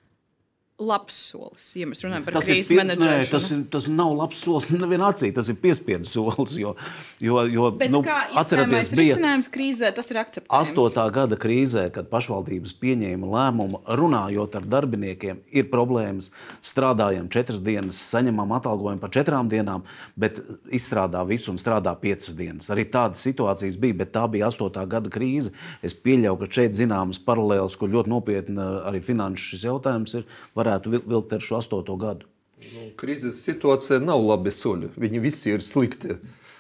[0.78, 1.72] labs solis.
[1.74, 4.68] Ja mēs runājam par tas krīzes menedžēšanu, tas, ir, tas nav labs solis.
[4.70, 6.54] Nevienā acī tas ir piespiedu solis.
[6.62, 6.76] Jo,
[7.24, 8.04] jo, jo Bet nu,
[8.38, 10.54] atcerieties, bija risinājums krīzē, tas ir akceptējams.
[10.54, 16.30] Astotā gada krīzē, kad pašvaldības pieņēma lēmumu, runājot ar darbiniekiem, ir problēmas.
[16.62, 22.70] Strādājam četras dienas, saņemam atalgojumu par četrām dienām, bet izstrādā visu un strādā piecas dienas.
[22.74, 25.56] Arī tādas situācijas bija, bet tā bija astotā gada krīze.
[25.82, 30.30] Es pieļauju, ka šeit zināmas paralēlas, kur ļoti nopietni arī finanšu jautājums ir.
[30.68, 32.28] Var varētu vilkt ar šo astoto gadu?
[32.58, 34.92] Nu, krīzes situācija nav labi soļi.
[34.98, 36.18] Viņi visi ir slikti.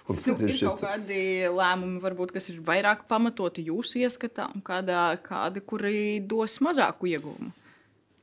[0.08, 1.20] Nu, ir kaut kādi
[1.52, 7.52] lēmumi, varbūt, kas ir vairāk pamatoti jūsu ieskatā, un kādā, kādi, kuri dos mazāku ieguvumu?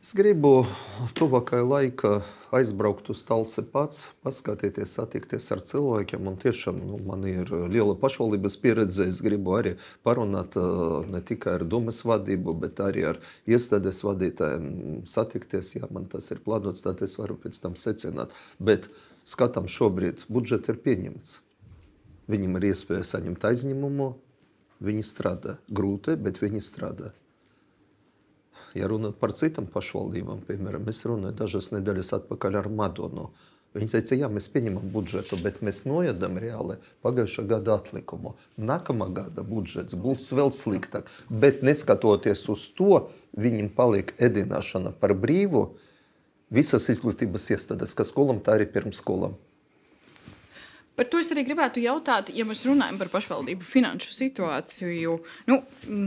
[0.01, 0.63] Es gribu
[1.19, 2.15] tuvākajā laikā
[2.55, 6.29] aizbraukt uz Talsi pats, paskatīties, satikties ar cilvēkiem.
[6.31, 9.09] Un tiešām nu, man ir liela pašvaldības pieredze.
[9.11, 9.75] Es gribu arī
[10.07, 10.59] parunāt
[11.11, 14.69] ne tikai ar domas vadību, bet arī ar iestādes vadītājiem.
[15.09, 18.35] Satikties, ja man tas ir plānots, tad es varu pēc tam secināt.
[18.59, 18.91] Bet
[19.29, 21.41] skatām, šobrīd budžets ir pieņemts.
[22.31, 24.15] Viņam ir iespēja saņemt aizņemumu.
[24.85, 27.13] Viņi strādā grūti, bet viņi strādā.
[28.75, 33.29] Ja runāt par citām pašvaldībām, piemēram, es runāju dažas nedēļas atpakaļ ar Madonu.
[33.75, 38.37] Viņi teica, jā, mēs pieņemam budžetu, bet mēs nojedam reāli pagājušā gada atlikumu.
[38.59, 41.11] Nākamā gada budžets būs vēl sliktāk.
[41.31, 45.65] Bet neskatoties uz to, viņiem paliek ēdināšana par brīvu
[46.55, 49.35] visas izglītības iestādes, kas skolām, tā arī pirms skolām.
[50.95, 55.17] Par to es arī gribētu jautāt, ja mēs runājam par pašvaldību finanšu situāciju.
[55.51, 55.57] Nu,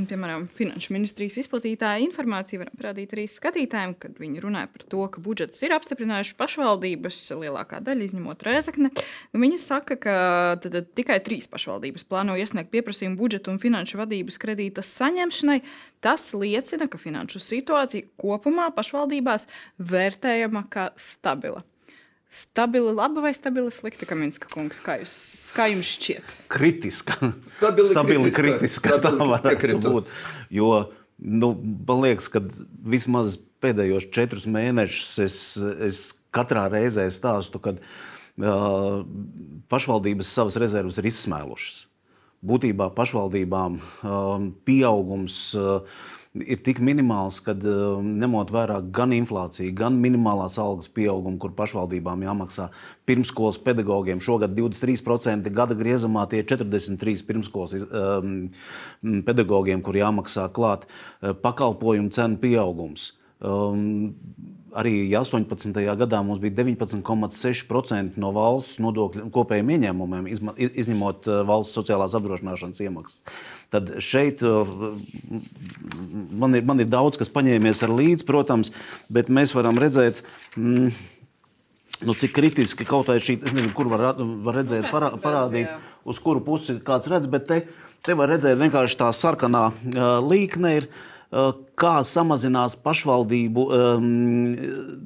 [0.08, 5.24] piemēram, Finanšu ministrijas izplatītāja informācija var parādīt arī skatītājiem, kad viņi runāja par to, ka
[5.26, 8.94] budžets ir apstiprinājuši pašvaldības, lielākā daļa izņemot Rēzakne.
[9.36, 10.18] Nu, viņi saka, ka
[10.64, 15.60] tad, tad, tikai trīs pašvaldības plāno iesniegt pieprasījumu budžeta un finanšu vadības kredīta saņemšanai.
[16.00, 19.50] Tas liecina, ka finanšu situācija kopumā pašvaldībās
[19.84, 21.68] vērtējama kā stabila.
[22.28, 24.82] Stabili laba vai stabili slikta, Kaminska kungs?
[24.84, 25.16] Kā, jūs,
[25.56, 26.34] kā jums šķiet?
[26.52, 27.16] Kritiska.
[27.48, 28.42] Stabili stabili kritiska.
[28.44, 28.90] kritiska.
[28.98, 29.94] Tā Stabili varētu piekrītu.
[29.96, 30.12] būt.
[30.52, 30.72] Jo
[31.18, 31.54] nu,
[31.88, 32.44] man liekas, ka
[32.84, 35.38] vismaz pēdējos četrus mēnešus es,
[35.88, 36.02] es
[36.36, 39.02] katrā reizē stāstu, ka uh,
[39.72, 41.86] pašvaldības savas rezerves ir izsmēlušas.
[42.48, 45.40] Būtībā pašvaldībām um, pieaugums.
[45.58, 45.82] Uh,
[46.36, 52.70] ir tik minimāls, ka ņemot vērā gan inflāciju, gan minimālās algas pieaugumu, kur pašvaldībām jāmaksā
[53.10, 54.22] pirmskolas pedagogiem.
[54.24, 58.34] Šogad 23% gada griezumā tie 43 pirmskolas um,
[59.28, 63.12] pedagogiem, kur jāmaksā klāt uh, pakalpojumu cenu pieaugums.
[63.38, 64.16] Um,
[64.78, 65.76] arī 18.
[66.00, 72.82] gadā mums bija 19,6% no valsts nodokļu kopējiem ieņēmumiem, izma, izņemot uh, valsts sociālās apdrošināšanas
[72.82, 73.22] iemaksas.
[73.74, 74.66] Tad šeit uh,
[76.34, 78.74] man ir, man ir daudz, kas paņēmies ar līdzi, protams,
[79.14, 80.24] bet mēs varam redzēt.
[80.56, 80.96] Mm,
[82.06, 85.72] Nu, cik kritiski kaut kā šī, es nezinu, kur var, var redzēt, parā, parādīt,
[86.06, 87.58] uz kuru pusi kāds redz, bet te,
[88.06, 91.17] te var redzēt vienkārši tā sarkanā uh, līkne ir, uh,
[91.78, 94.12] kā samazinās pašvaldību um,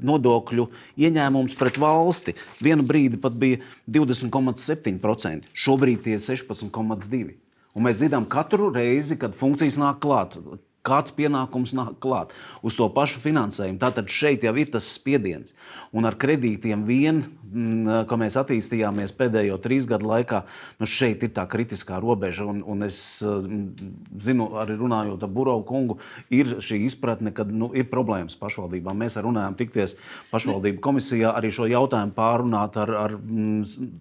[0.06, 0.68] nodokļu
[1.02, 2.36] ieņēmums pret valsti.
[2.62, 7.40] Vienu brīdi pat bija 20,7%, šobrīd tie ir 16,2%.
[7.72, 10.36] Un mēs zinām, katru reizi, kad funkcijas nāk klāt,
[10.86, 12.34] kāds pienākums nāk klāt
[12.66, 13.80] uz to pašu finansējumu.
[13.82, 15.54] Tātad šeit jau ir tas spiediens.
[15.94, 20.42] Un ar kredītiem vien, mm, kā mēs attīstījāmies pēdējo trīs gadu laikā,
[20.82, 22.48] nu šeit ir tā kritiskā robeža.
[22.50, 23.92] Un, un es mm,
[24.26, 26.00] zinu, arī runājot ar Burovu kungu,
[26.34, 28.98] ir šī izpratne, ka nu, ir problēmas pašvaldībām.
[29.06, 29.98] Mēs arī runājam tikties
[30.34, 33.92] pašvaldību komisijā, arī šo jautājumu pārunāt ar, ar mm,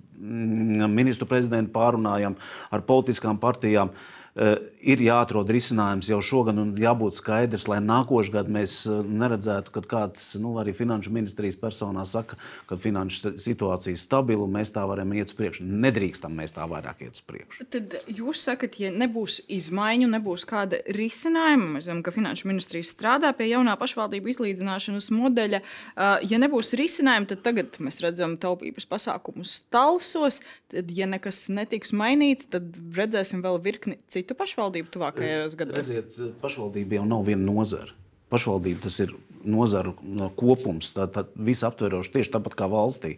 [0.93, 2.35] ministru prezidentu, pārunājam
[2.73, 3.93] ar politiskām partijām.
[3.93, 9.73] Uh, ir jāatrod risinājums jau šogad, un jābūt skaidrs, lai nākošais gads mēs uh, neredzētu,
[9.75, 12.39] ka kāds nu, arī finanšu ministrijas personā saka,
[12.71, 15.67] ka finanšu situācija ir stabila un mēs tā varam iet uz priekšu.
[15.67, 17.67] Nedrīkstam mēs tā vairāk iet uz priekšu.
[17.75, 23.33] Tad jūs sakat, ja nebūs izmaiņu, nebūs kāda risinājuma, mēs zinām, ka finanšu ministrija strādā
[23.37, 25.63] pie jaunā pašvaldību izlīdzināšanas modeļa.
[25.63, 30.41] Uh, ja nebūs risinājuma, tad tagad mēs redzam taupības pasākumus talsos.
[30.71, 35.81] Tad, ja nekas netiks mainīts, tad redzēsim vēl virkni citu pašvaldību tuvākajos gados.
[35.81, 37.95] Redziet, pašvaldība jau nav viena nozara.
[38.31, 39.95] Pašvaldība tas ir nozaru
[40.39, 43.17] kopums, tā, tā visaptveroši tieši tāpat kā valstī.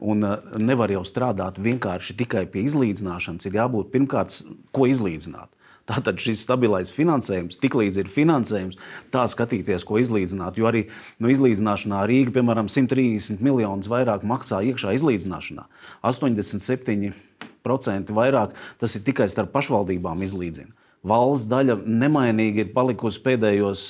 [0.00, 3.46] Un uh, nevar jau strādāt vienkārši tikai pie izlīdzināšanas.
[3.46, 4.36] Ir jābūt pirmkārt,
[4.74, 5.52] ko izlīdzināt.
[5.90, 8.76] Tātad šis stabilais finansējums, tiklīdz ir finansējums,
[9.10, 10.60] tā skatīties, ko izlīdzināt.
[10.60, 10.84] Jo arī
[11.18, 15.66] no izlīdzināšanā Rīga, piemēram, 130 miljonus vairāk maksā iekšā izlīdzināšanā.
[16.06, 17.10] 87%
[17.64, 20.72] vairāk tas ir tikai starp pašvaldībām izlīdzina.
[21.00, 23.84] Valsts daļa nemainīgi ir palikusi pēdējos,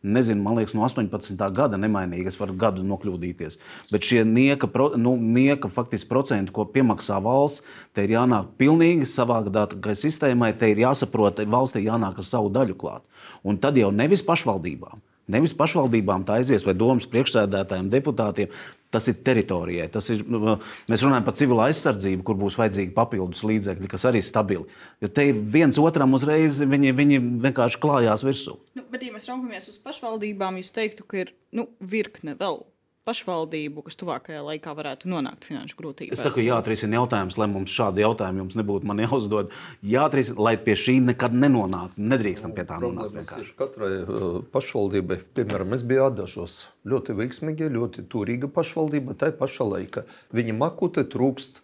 [0.00, 1.36] nezinu, man liekas, no 18.
[1.52, 2.30] gada nemainīgi.
[2.30, 3.58] Es varu gadu nokļūdīties.
[3.92, 7.60] Bet šie nieka, nu, nieka faktiski procenti, ko piemaksā valsts,
[7.92, 10.54] te ir jānāk pilnīgi savādākai sistēmai.
[10.56, 13.04] Te ir jāsaprot, valstī jānāk ar savu daļu klāt.
[13.44, 15.04] Un tad jau nevis pašvaldībām.
[15.30, 18.54] Nevis pašvaldībām tā aizies, vai domas priekšsēdētājiem, deputātiem.
[18.90, 19.86] Tas ir teritorijai.
[19.94, 20.56] Tas ir, nu,
[20.90, 24.80] mēs runājam par civil aizsardzību, kur būs vajadzīgi papildus līdzekļi, kas arī ir stabili.
[24.98, 28.56] Jo te ir viens otram uzreiz, viņi, viņi vienkārši klājās virsū.
[28.74, 32.64] Nu, bet, ja mēs raugamies uz pašvaldībām, jūs teiktu, ka ir nu, virkne vēl
[33.08, 36.18] pašvaldību, kas tuvākajā laikā varētu nonākt finanšu grūtībās.
[36.18, 39.54] Es saku, jāatrisina jautājums, lai mums šādi jautājumi jums nebūtu man jāuzdod.
[39.86, 42.04] Jāatrisina, lai pie šī nekad nenonāktu.
[42.12, 43.16] Nedrīkstam pie tā nonākt.
[43.16, 43.56] Vienkārši.
[43.58, 45.20] katrai uh, pašvaldībai.
[45.38, 46.60] Piemēram, es biju Adašos.
[46.90, 49.16] Ļoti veiksmīgi, ļoti turīga pašvaldība.
[49.18, 50.04] Tā pašā laikā
[50.36, 51.62] viņam akūti trūkst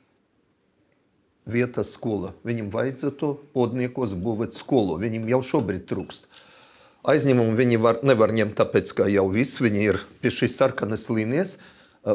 [1.46, 2.32] vietas skola.
[2.48, 4.98] Viņam vajadzētu podniekos būvēt skolu.
[5.04, 6.30] Viņam jau šobrīd trūkst.
[7.06, 11.56] Aizņēmumu viņi var, nevar ņemt, tāpēc ka jau viss viņi ir pie šīs sarkanas līnijas.
[11.56, 11.72] Uh,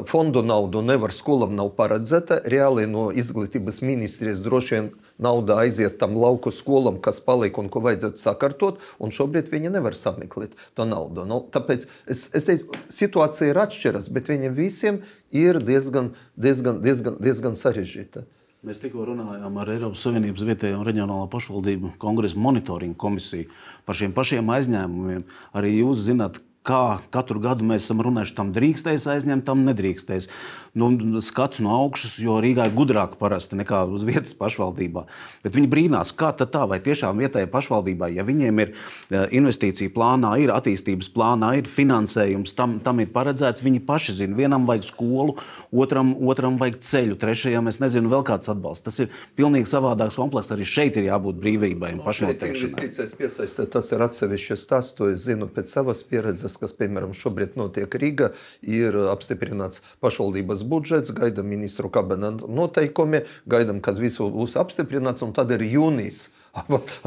[0.08, 2.38] Fondu naudu nevar, skolam nav paredzēta.
[2.48, 4.88] Reāli no izglītības ministrijas droši vien
[5.20, 8.80] nauda aiziet tam lauku skolam, kas paliek un ko vajadzētu sakārtot.
[9.04, 11.26] Šobrīd viņi nevar sameklēt to naudu.
[11.28, 15.02] Nu, tāpēc es, es teiktu, situācija ir atšķirīga, bet viņiem visiem
[15.36, 18.24] ir diezgan, diezgan, diezgan, diezgan sarežģīta.
[18.62, 23.48] Mēs tikko runājām ar Eiropas Savienības vietējo un reģionālo pašvaldību kongresa monitoringu komisiju
[23.88, 25.24] par šiem pašiem aizņēmumiem.
[25.58, 30.30] Arī jūs zināt, kā katru gadu mēs esam runājuši, tam drīkstēs aizņemt, tam nedrīkstēs.
[30.78, 30.88] Nu,
[31.26, 35.04] skats no augšas, jo Rīgā ir gudrāk parasti nekā uz vietas pašvaldībā.
[35.44, 40.36] Bet viņi brīnās, kā tā, vai tiešām vietējai pašvaldībai, ja viņiem ir e, investīcija plānā,
[40.40, 45.36] ir attīstības plānā, ir finansējums, tam, tam ir paredzēts, viņi paši zina, vienam vajag skolu,
[45.76, 48.86] otram, otram vajag ceļu, trešajam es nezinu, vēl kāds atbalsts.
[48.86, 50.54] Tas ir pilnīgi savādāks komplekss.
[50.56, 52.64] Arī šeit ir jābūt brīvībai un pašnoteikšanai.
[52.70, 57.14] Investīcijas piesaistīt, tas ir atsevišķs stāsts, to es zinu pēc savas pieredzes process, kas, piemēram,
[57.16, 64.58] šobrīd notiek Rīgā, ir apstiprināts pašvaldības budžets, gaidām ministru kabineta noteikumi, gaidām, kad viss būs
[64.60, 66.30] apstiprināts, un tad ir jūnijas.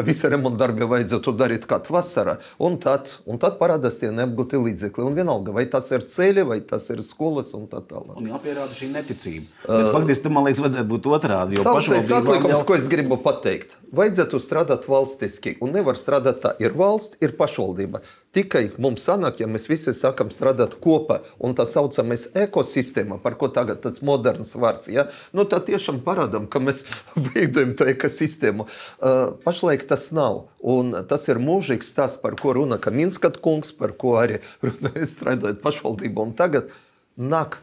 [0.00, 2.38] Visi remonta darbi vajadzētu darīt katru vasarā.
[2.64, 5.04] Un tad, un tad parādās tie neapgūti līdzekļi.
[5.04, 8.16] Un vienalga, vai tas ir ceļi, vai tas ir skolas un tā tālāk.
[8.16, 9.44] Un jāpierāda šī neticība.
[9.68, 11.60] Uh, faktiski man liekas, vajadzētu būt otrādi.
[11.60, 12.64] Savs atlikums, jau...
[12.70, 13.76] ko es gribu pateikt.
[13.92, 15.58] Vajadzētu strādāt valstiski.
[15.60, 16.56] Un nevar strādāt tā.
[16.64, 18.00] Ir valsts, ir pašvaldība.
[18.34, 23.48] Tikai mums sanāk, ja mēs visi sākam strādāt kopā, un tā saucamais ekosistēma, par ko
[23.54, 25.06] tagad tāds moderns vārds, ja?
[25.36, 26.82] nu, tad tiešām parādām, ka mēs
[27.30, 28.66] veidojam to ekosistēmu.
[28.66, 30.48] Uh, pašlaik tas nav.
[30.64, 35.62] Un tas ir mūžīgs stāsts, par ko runā Kaminska kungs, par ko arī runāja strādājot
[35.62, 36.26] pašvaldībā.
[36.26, 36.74] Un tagad
[37.14, 37.60] nāk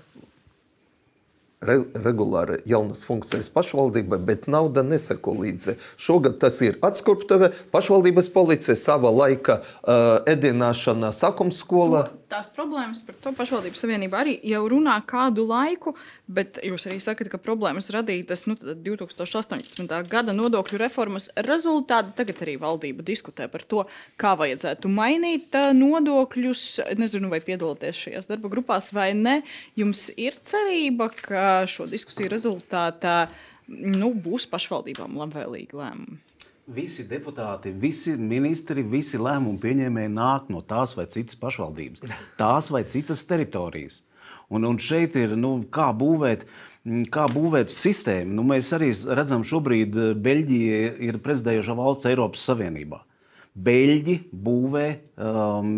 [1.62, 5.76] re, regulāri jaunas funkcijas pašvaldībai, bet nauda neseko līdzi.
[6.02, 12.08] Šogad tas ir atskurptave, pašvaldības policija, sava laika uh, edināšana, sakumskola.
[12.10, 15.94] Nu, tās problēmas par to pašvaldības savienību arī jau runā kādu laiku,
[16.32, 19.86] bet jūs arī sakat, ka problēmas radītas nu, 2018.
[20.10, 22.16] gada nodokļu reformas rezultātā.
[22.18, 23.86] Tagad arī valdība diskutē par to,
[24.18, 26.66] kā vajadzētu mainīt nodokļus.
[26.98, 29.42] Nezinu, vai piedalāties šajās darba grupās vai ne.
[29.78, 33.16] Jums ir cerība, ka šo diskusiju rezultātā
[33.68, 36.20] nu, būs pašvaldībām labvēlīgi lēmumi.
[36.72, 42.06] Visi deputāti, visi ministri, visi lēmumu pieņēmēji nāk no tās vai citas pašvaldības,
[42.40, 44.00] tās vai citas teritorijas.
[44.52, 46.46] Un, un šeit ir nu, kā būvēt.
[47.14, 48.34] Kā būvēt sistēmu?
[48.40, 52.98] Nu, mēs arī redzam, ka šobrīd Beļģija ir prezidējoša valsts Eiropas Savienībā.
[53.52, 54.86] Beļģi būvē
[55.20, 55.72] um,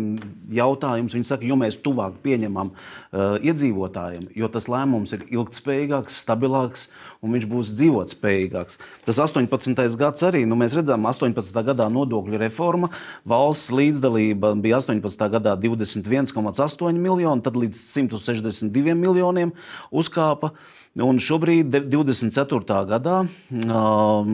[0.54, 1.16] jautājumus.
[1.16, 6.84] Viņi saka, jo mēs tuvāk pieņemam uh, iedzīvotājiem, jo tas lēmums ir ilgspējīgāks, stabilāks
[7.18, 8.78] un viņš būs dzīvotspējīgāks.
[9.08, 9.74] Tas 18.
[9.98, 11.58] gads arī, nu, mēs redzam, 18.
[11.66, 12.92] gadā nodokļu reforma,
[13.26, 15.26] valsts līdzdalība bija 18.
[15.34, 19.50] gadā 21,8 miljoni, tad līdz 162 miljoniem
[19.90, 20.54] uzkāpa.
[21.02, 22.76] Un šobrīd, 24.
[22.86, 23.14] gadā,
[23.50, 24.28] um,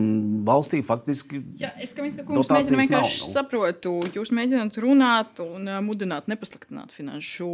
[0.45, 1.39] valstī faktiski.
[1.57, 6.93] Jā, es kā kungs mēģinu vienkārši nav, saprotu, jūs mēģināt runāt un uh, mudināt nepasliktināt
[6.93, 7.47] finanšu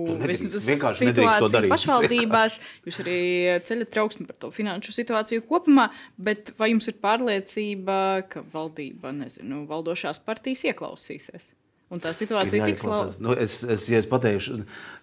[0.59, 2.57] situāciju pašvaldībās.
[2.83, 3.21] Jūs arī
[3.69, 5.87] ceļat trauksmi par to finanšu situāciju kopumā,
[6.19, 11.53] bet vai jums ir pārliecība, ka valdība, nezinu, valdošās partijas ieklausīsies?
[11.87, 13.13] Un tā situācija ir tik slava.
[13.23, 14.57] Nu, es, es, ja es pateikšu,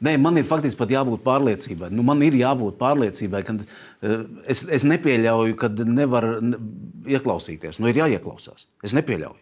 [0.04, 1.88] nē, man ir faktiski pat jābūt pārliecībai.
[1.94, 6.28] Nu, man ir jābūt pārliecībai, ka uh, es, es nepieļauju, ka nevar
[7.08, 7.80] ieklausīties.
[7.80, 8.68] Nu, ir jāieklausās.
[8.84, 9.40] Es nepieļauju.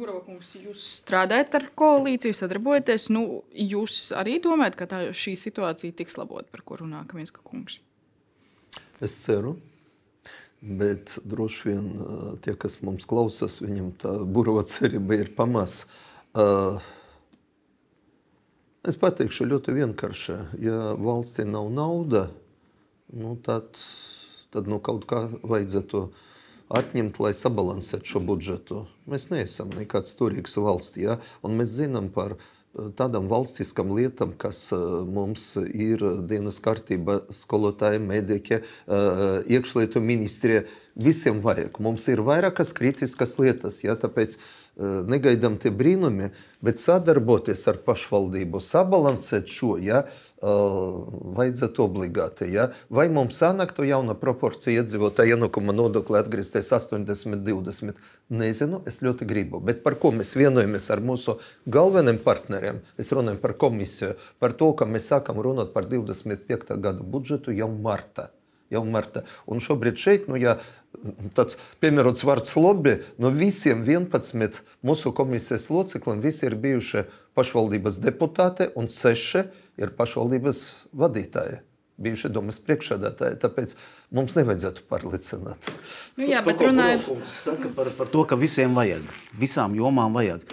[0.00, 3.10] Burokungs, jūs strādājat ar koalīciju, sadarbojaties.
[3.12, 7.82] Nu, jūs arī domājat, ka tā, šī situācija tiks labota, par ko runā Kaminska kungs?
[9.04, 9.58] Es ceru.
[10.60, 11.90] Bet droši vien
[12.44, 15.84] tie, kas mums klausās, viņam tā burbuļu cerība ir pamats.
[15.84, 16.78] Uh, Uh,
[18.86, 20.36] es pateikšu ļoti vienkārši.
[20.62, 22.28] Ja valstī nav nauda,
[23.10, 23.74] nu tad,
[24.54, 26.04] tad nu, kaut kā vajadzētu
[26.70, 28.84] atņemt, lai sabalansētu šo budžetu.
[29.10, 31.18] Mēs neesam nekāds turīgs valsts, ja?
[31.42, 32.36] un mēs zinām par
[32.94, 38.60] tādām valstiskām lietām, kas mums ir dienas kārtība, skolotāji, mediķi,
[39.50, 40.62] iekšlietu ministrija.
[40.94, 41.82] Visiem vajag.
[41.82, 43.80] Mums ir vairākas kritiskas lietas.
[43.82, 43.98] Ja?
[43.98, 46.30] Tāpēc uh, negaidām tie brīnumi,
[46.64, 49.76] bet sadarboties ar pašvaldību, sabalansēt šo.
[49.84, 50.04] Ja,
[50.40, 52.48] vajadzētu obligāti.
[52.54, 52.70] Ja?
[52.88, 58.00] Vai mums sanāk to jauna proporcija iedzīvotāju ienākuma nodokli atgriezties 80, 20?
[58.32, 59.60] Nezinu, es ļoti gribu.
[59.60, 61.36] Bet par ko mēs vienojamies ar mūsu
[61.68, 62.80] galvenajiem partneriem?
[62.96, 66.76] Es runāju par komisiju, par to, ka mēs sākam runāt par 25.
[66.80, 68.30] gada budžetu jau martā.
[68.70, 69.24] Jau martā.
[69.50, 70.60] Un šobrīd šeit, nu, ja
[71.34, 73.00] tāds piemērots vārds lobby.
[73.18, 77.04] No visiem 11 mūsu komisijas locekļiem visi ir bijuši
[77.38, 79.42] pašvaldības deputāti un 6
[79.80, 80.62] ir pašvaldības
[80.96, 81.60] vadītāji.
[82.00, 83.74] Bijuši domas priekšsēdētāji, tāpēc
[84.16, 85.68] mums nevajadzētu pārliecināt.
[86.16, 89.04] Nu, jā, bet runājot par, par to, ka visiem vajag,
[89.36, 90.46] visām jomām vajag.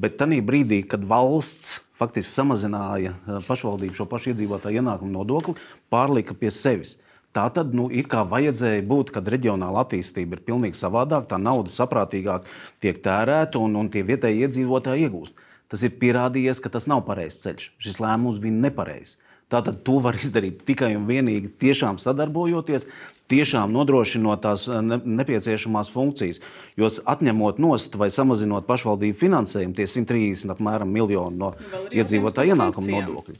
[0.00, 3.12] Bet tajā brīdī, kad valsts faktiski samazināja
[3.46, 5.54] pašvaldību šo pašu iedzīvotāju ienākumu nodokli,
[5.92, 6.96] pārlika pie sevis.
[7.34, 11.72] Tā tad nu, it kā vajadzēja būt, kad reģionāla attīstība ir pilnīgi savādāka, tā nauda
[11.74, 12.46] saprātīgāk
[12.84, 15.42] tiek tērēta un, un tie vietējie iedzīvotāji iegūst.
[15.72, 17.72] Tas ir pierādījies, ka tas nav pareizs ceļš.
[17.82, 19.16] Šis lēmums bija nepareizs.
[19.50, 22.86] Tātad to var izdarīt tikai un vienīgi tiešām sadarbojoties,
[23.32, 26.40] tiešām nodrošinot tās eh, ne, nepieciešamās funkcijas.
[26.80, 31.52] Jo atņemot nost vai samazinot pašvaldību finansējumu, tie 130 apmēram miljoni no
[31.90, 33.10] iedzīvotāju funkcijām.
[33.10, 33.38] nodokļu.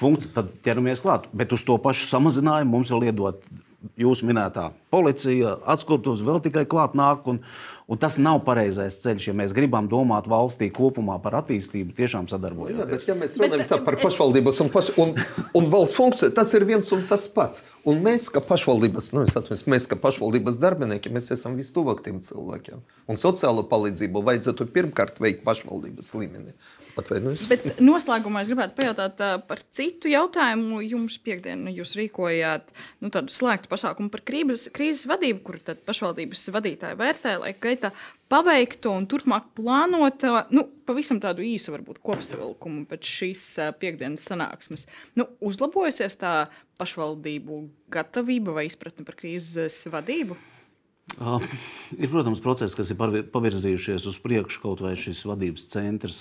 [0.00, 1.28] Funkci, tad ķeramies klāt.
[1.32, 3.44] Bet uz to pašu samazinājumu mums vēl iedot
[4.00, 7.26] jūsu minētā policija, atskaitos vēl tikai klāt nāk.
[7.28, 7.42] Un,
[7.92, 12.32] un tas nav pareizais ceļš, ja mēs gribam domāt valstī kopumā par attīstību, tiešām Jā,
[12.32, 12.86] sadarbojoties.
[12.94, 15.12] bet, ja mēs Bet, runājam tā par es- pašvaldības un, paš, un,
[15.60, 17.66] un valsts funkciju, tas ir viens un tas pats.
[17.84, 22.22] Un mēs, kā pašvaldības, nu, es atvainojos, mēs, kā pašvaldības darbinieki, mēs esam vistuvāk tiem
[22.24, 22.80] cilvēkiem.
[23.12, 26.56] Un sociālo palīdzību vajadzētu pirmkārt veikt pašvaldības līmenī.
[27.00, 27.44] Atvainojos.
[27.50, 30.78] Bet noslēgumā es gribētu pajautāt ā, par citu jautājumu.
[30.86, 32.70] Jums piekdienā jūs rīkojāt
[33.02, 37.90] nu, tādu slēgtu pasākumu par krīzes, krīzes vadību, kur pašvaldības vadītāji vērtē, lai gaitā
[38.30, 44.86] paveikto un turpmāk plānoto, nu, pavisam tādu īsu varbūt kopsavilkumu pēc šīs ā, piekdienas sanāksmes.
[45.18, 46.34] Nu, uzlabojusies tā
[46.80, 47.62] pašvaldību
[47.94, 50.38] gatavība vai izpratne par krīzes vadību?
[51.20, 51.42] Uh,
[51.94, 52.98] ir, protams, procesi, kas ir
[53.30, 56.20] pavirzījušies uz priekšu, kaut vai šis vadības centrs,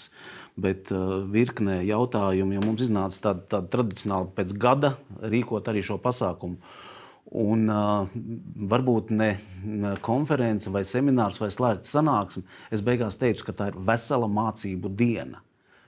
[0.60, 4.94] bet uh, virknē jautājumu, jo mums iznāca tāda, tāda tradicionāli pēc gada
[5.34, 6.60] rīkot arī šo pasākumu.
[7.34, 8.12] Un, uh,
[8.74, 9.32] varbūt ne
[10.06, 12.44] konference, vai seminārs, vai slēgta sanāksme.
[12.70, 15.41] Es beigās teicu, ka tā ir vesela mācību diena.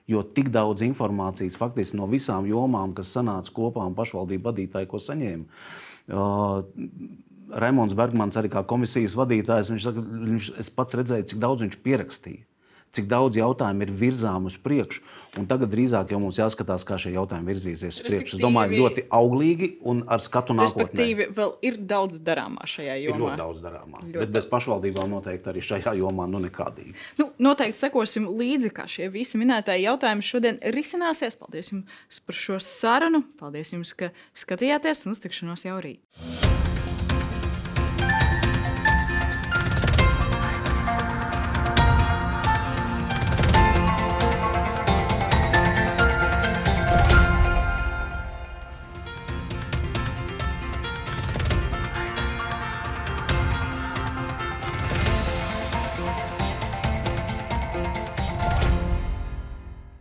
[0.10, 5.02] Jo tik daudz informācijas faktiski no visām jomām, kas sanāca kopā un pašvaldību vadītāji, ko
[5.02, 5.62] saņēma.
[6.06, 7.22] Uh,
[7.52, 11.80] Raimons Bergmans, arī kā komisijas vadītājs, viņš saka, viņš, es pats redzēju, cik daudz viņš
[11.86, 12.46] pierakstīja.
[12.96, 15.02] Cik daudz jautājumu ir virzām uz priekšu,
[15.42, 18.38] un tagad drīzāk jau mums jāskatās, kā šie jautājumi virzīsies uz priekšu.
[18.38, 20.86] Es domāju, ļoti auglīgi un ar skatu nākotnē.
[20.86, 23.20] Respektīvi, vēl ir daudz darāmā šajā Ir jomā.
[23.20, 24.00] ļoti daudz darāmā.
[24.00, 26.96] Ļoti Bet bez pašvaldībām noteikti arī šajā jomā nu nekādīgi.
[27.20, 31.36] Nu, noteikti sekosim līdzi, kā šie visi minētie jautājumi šodien risināsies.
[31.36, 33.26] Paldies jums par šo sarunu.
[33.42, 36.00] Paldies jums, ka skatījāties un uz tikšanos jau rīt.